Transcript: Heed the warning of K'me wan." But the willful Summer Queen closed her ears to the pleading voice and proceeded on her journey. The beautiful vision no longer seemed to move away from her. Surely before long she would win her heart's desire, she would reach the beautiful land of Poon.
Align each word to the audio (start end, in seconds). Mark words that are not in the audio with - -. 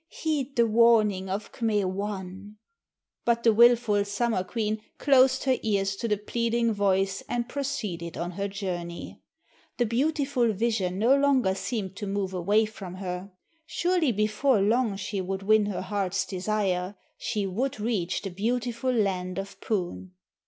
Heed 0.07 0.55
the 0.55 0.65
warning 0.65 1.29
of 1.29 1.51
K'me 1.51 1.85
wan." 1.85 2.57
But 3.23 3.43
the 3.43 3.53
willful 3.53 4.03
Summer 4.03 4.43
Queen 4.43 4.81
closed 4.97 5.43
her 5.43 5.59
ears 5.61 5.95
to 5.97 6.07
the 6.07 6.17
pleading 6.17 6.73
voice 6.73 7.21
and 7.29 7.47
proceeded 7.47 8.17
on 8.17 8.31
her 8.31 8.47
journey. 8.47 9.21
The 9.77 9.85
beautiful 9.85 10.53
vision 10.53 10.97
no 10.97 11.15
longer 11.15 11.53
seemed 11.53 11.95
to 11.97 12.07
move 12.07 12.33
away 12.33 12.65
from 12.65 12.95
her. 12.95 13.31
Surely 13.67 14.11
before 14.11 14.59
long 14.59 14.95
she 14.95 15.21
would 15.21 15.43
win 15.43 15.67
her 15.67 15.81
heart's 15.83 16.25
desire, 16.25 16.95
she 17.19 17.45
would 17.45 17.79
reach 17.79 18.23
the 18.23 18.31
beautiful 18.31 18.91
land 18.91 19.37
of 19.37 19.61
Poon. 19.61 20.13